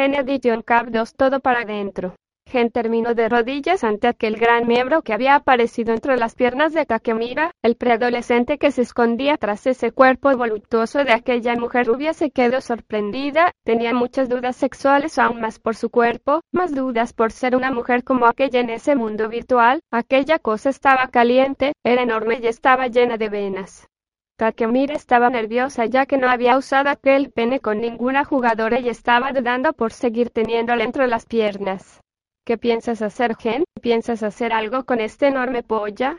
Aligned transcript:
había 0.00 0.22
dicho 0.22 0.52
en 0.52 0.62
Cap 0.62 0.88
2 0.88 1.14
todo 1.14 1.40
para 1.40 1.60
adentro. 1.60 2.14
Gen 2.48 2.70
terminó 2.70 3.14
de 3.14 3.28
rodillas 3.28 3.84
ante 3.84 4.08
aquel 4.08 4.36
gran 4.36 4.66
miembro 4.66 5.02
que 5.02 5.12
había 5.12 5.34
aparecido 5.34 5.92
entre 5.92 6.16
las 6.16 6.34
piernas 6.34 6.72
de 6.72 6.86
Takemira, 6.86 7.50
el 7.62 7.76
preadolescente 7.76 8.56
que 8.56 8.70
se 8.70 8.80
escondía 8.82 9.36
tras 9.36 9.66
ese 9.66 9.92
cuerpo 9.92 10.34
voluptuoso 10.34 11.04
de 11.04 11.12
aquella 11.12 11.56
mujer 11.56 11.86
rubia 11.86 12.14
se 12.14 12.30
quedó 12.30 12.62
sorprendida, 12.62 13.52
tenía 13.64 13.92
muchas 13.92 14.30
dudas 14.30 14.56
sexuales 14.56 15.18
aún 15.18 15.42
más 15.42 15.58
por 15.58 15.76
su 15.76 15.90
cuerpo, 15.90 16.40
más 16.50 16.74
dudas 16.74 17.12
por 17.12 17.32
ser 17.32 17.54
una 17.54 17.70
mujer 17.70 18.02
como 18.02 18.24
aquella 18.26 18.60
en 18.60 18.70
ese 18.70 18.96
mundo 18.96 19.28
virtual, 19.28 19.80
aquella 19.90 20.38
cosa 20.38 20.70
estaba 20.70 21.08
caliente, 21.08 21.74
era 21.84 22.02
enorme 22.02 22.38
y 22.42 22.46
estaba 22.46 22.86
llena 22.86 23.18
de 23.18 23.28
venas. 23.28 23.88
Takemira 24.38 24.94
estaba 24.94 25.30
nerviosa 25.30 25.86
ya 25.86 26.06
que 26.06 26.16
no 26.16 26.30
había 26.30 26.56
usado 26.56 26.90
aquel 26.90 27.32
pene 27.32 27.58
con 27.58 27.80
ninguna 27.80 28.24
jugadora 28.24 28.78
y 28.78 28.88
estaba 28.88 29.32
dudando 29.32 29.72
por 29.72 29.92
seguir 29.92 30.30
teniéndole 30.30 30.84
entre 30.84 31.08
las 31.08 31.26
piernas. 31.26 32.00
¿Qué 32.46 32.56
piensas 32.56 33.02
hacer, 33.02 33.34
Gen? 33.34 33.64
¿Piensas 33.82 34.22
hacer 34.22 34.52
algo 34.52 34.84
con 34.84 35.00
este 35.00 35.26
enorme 35.26 35.64
polla? 35.64 36.18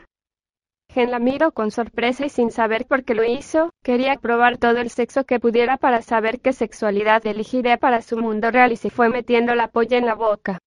Gen 0.92 1.10
la 1.10 1.18
miró 1.18 1.52
con 1.52 1.70
sorpresa 1.70 2.26
y 2.26 2.28
sin 2.28 2.50
saber 2.50 2.86
por 2.86 3.04
qué 3.04 3.14
lo 3.14 3.24
hizo, 3.24 3.70
quería 3.82 4.16
probar 4.16 4.58
todo 4.58 4.76
el 4.76 4.90
sexo 4.90 5.24
que 5.24 5.40
pudiera 5.40 5.78
para 5.78 6.02
saber 6.02 6.40
qué 6.40 6.52
sexualidad 6.52 7.26
elegiría 7.26 7.78
para 7.78 8.02
su 8.02 8.18
mundo 8.18 8.50
real 8.50 8.70
y 8.70 8.76
se 8.76 8.90
fue 8.90 9.08
metiendo 9.08 9.54
la 9.54 9.68
polla 9.68 9.96
en 9.96 10.04
la 10.04 10.14
boca. 10.14 10.58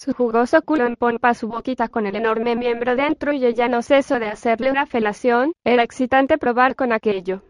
Su 0.00 0.14
jugoso 0.14 0.62
culo 0.62 0.86
empompa 0.86 1.34
su 1.34 1.48
boquita 1.48 1.88
con 1.88 2.06
el 2.06 2.14
enorme 2.14 2.54
miembro 2.54 2.94
dentro 2.94 3.32
y 3.32 3.44
ella 3.44 3.66
no 3.66 3.82
cesó 3.82 4.20
de 4.20 4.28
hacerle 4.28 4.70
una 4.70 4.86
felación, 4.86 5.54
era 5.64 5.82
excitante 5.82 6.38
probar 6.38 6.76
con 6.76 6.92
aquello. 6.92 7.42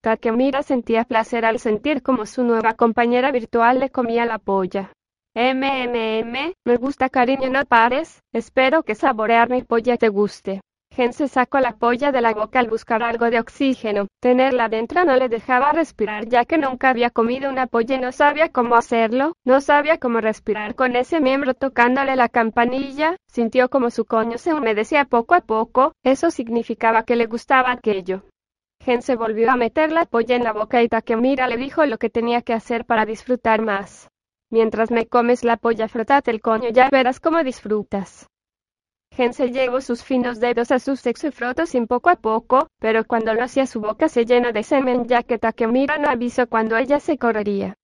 Takemira 0.00 0.62
sentía 0.62 1.04
placer 1.04 1.44
al 1.44 1.58
sentir 1.58 2.02
como 2.02 2.24
su 2.24 2.42
nueva 2.42 2.72
compañera 2.72 3.30
virtual 3.32 3.80
le 3.80 3.90
comía 3.90 4.24
la 4.24 4.38
polla. 4.38 4.94
MMM, 5.34 6.54
me 6.64 6.76
gusta 6.78 7.10
cariño 7.10 7.50
no 7.50 7.66
pares, 7.66 8.22
espero 8.32 8.82
que 8.82 8.94
saborear 8.94 9.50
mi 9.50 9.62
polla 9.62 9.98
te 9.98 10.08
guste. 10.08 10.62
Gen 11.00 11.14
se 11.14 11.28
sacó 11.28 11.60
la 11.60 11.76
polla 11.76 12.12
de 12.12 12.20
la 12.20 12.34
boca 12.34 12.58
al 12.58 12.68
buscar 12.68 13.02
algo 13.02 13.30
de 13.30 13.40
oxígeno. 13.40 14.06
Tenerla 14.20 14.68
dentro 14.68 15.02
no 15.06 15.16
le 15.16 15.30
dejaba 15.30 15.72
respirar 15.72 16.26
ya 16.28 16.44
que 16.44 16.58
nunca 16.58 16.90
había 16.90 17.08
comido 17.08 17.48
una 17.48 17.66
polla 17.66 17.94
y 17.94 17.98
no 17.98 18.12
sabía 18.12 18.50
cómo 18.50 18.74
hacerlo, 18.74 19.32
no 19.42 19.62
sabía 19.62 19.96
cómo 19.96 20.20
respirar 20.20 20.74
con 20.74 20.96
ese 20.96 21.22
miembro 21.22 21.54
tocándole 21.54 22.16
la 22.16 22.28
campanilla, 22.28 23.16
sintió 23.28 23.70
como 23.70 23.88
su 23.88 24.04
coño 24.04 24.36
se 24.36 24.52
humedecía 24.52 25.06
poco 25.06 25.34
a 25.34 25.40
poco, 25.40 25.94
eso 26.02 26.30
significaba 26.30 27.04
que 27.04 27.16
le 27.16 27.24
gustaba 27.24 27.72
aquello. 27.72 28.24
Gen 28.84 29.00
se 29.00 29.16
volvió 29.16 29.50
a 29.50 29.56
meter 29.56 29.92
la 29.92 30.04
polla 30.04 30.36
en 30.36 30.44
la 30.44 30.52
boca 30.52 30.82
y 30.82 30.88
Takemira 30.90 31.48
le 31.48 31.56
dijo 31.56 31.86
lo 31.86 31.96
que 31.96 32.10
tenía 32.10 32.42
que 32.42 32.52
hacer 32.52 32.84
para 32.84 33.06
disfrutar 33.06 33.62
más. 33.62 34.10
Mientras 34.50 34.90
me 34.90 35.06
comes 35.06 35.44
la 35.44 35.56
polla 35.56 35.88
frotate 35.88 36.30
el 36.30 36.42
coño 36.42 36.68
ya 36.68 36.90
verás 36.90 37.20
cómo 37.20 37.42
disfrutas. 37.42 38.29
Gen 39.12 39.32
se 39.32 39.50
llevó 39.50 39.80
sus 39.80 40.04
finos 40.04 40.38
dedos 40.40 40.70
a 40.70 40.78
su 40.78 40.96
sexo 40.96 41.26
y 41.26 41.30
frotó 41.32 41.66
sin 41.66 41.86
poco 41.86 42.10
a 42.10 42.16
poco, 42.16 42.68
pero 42.78 43.04
cuando 43.04 43.34
lo 43.34 43.42
hacía 43.42 43.66
su 43.66 43.80
boca 43.80 44.08
se 44.08 44.24
llenó 44.24 44.52
de 44.52 44.62
semen 44.62 45.06
ya 45.08 45.22
que 45.22 45.38
Takemira 45.38 45.98
no 45.98 46.08
avisó 46.08 46.46
cuando 46.46 46.76
ella 46.76 47.00
se 47.00 47.18
correría. 47.18 47.74